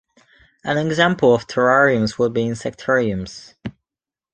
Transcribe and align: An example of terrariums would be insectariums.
An 0.63 0.79
example 0.79 1.31
of 1.35 1.45
terrariums 1.45 2.17
would 2.17 2.33
be 2.33 2.45
insectariums. 2.45 3.53